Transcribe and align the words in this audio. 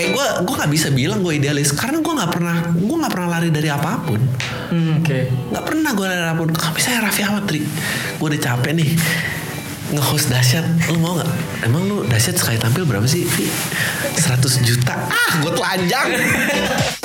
kayak 0.00 0.10
gue 0.16 0.26
gue 0.48 0.54
nggak 0.56 0.72
bisa 0.72 0.88
bilang 0.96 1.20
gue 1.20 1.36
idealis. 1.36 1.76
Karena 1.76 2.00
gue 2.00 2.12
nggak 2.16 2.32
pernah 2.32 2.56
gue 2.72 2.96
nggak 2.96 3.12
pernah 3.12 3.28
lari 3.28 3.48
dari 3.52 3.68
apa 3.68 4.00
pun. 4.00 4.20
Hmm, 4.72 5.04
Oke. 5.04 5.28
nggak 5.28 5.64
pernah 5.68 5.90
gue 5.92 6.06
lari 6.08 6.18
dari 6.24 6.30
apa 6.32 6.40
pun. 6.40 6.50
Tapi 6.56 6.80
saya 6.80 7.04
Raffi 7.04 7.20
Ahmad 7.20 7.44
Tri. 7.44 7.60
Gue 8.16 8.26
udah 8.32 8.40
capek 8.40 8.72
nih. 8.72 8.90
Nge-host 9.90 10.32
dahsyat. 10.32 10.64
Lu 10.88 11.02
mau 11.02 11.18
nggak? 11.18 11.30
Emang 11.68 11.82
lu 11.84 12.06
dahsyat 12.08 12.38
sekali 12.40 12.56
tampil 12.56 12.86
berapa 12.88 13.04
sih 13.04 13.26
Seratus 14.16 14.62
100 14.62 14.68
juta. 14.68 14.94
Ah 14.96 15.32
gue 15.44 15.52
telanjang. 15.52 16.08